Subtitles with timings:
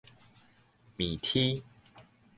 [0.97, 1.61] 麵麶